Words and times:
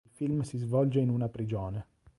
Il 0.03 0.09
film 0.15 0.41
si 0.41 0.57
svolge 0.57 0.99
in 0.99 1.09
una 1.11 1.29
prigione. 1.29 1.85